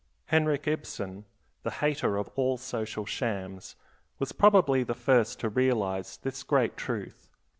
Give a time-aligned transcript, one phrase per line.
[0.25, 1.25] Henrik Ibsen,
[1.61, 3.75] the hater of all social shams,
[4.17, 7.29] was probably the first to realize this great truth.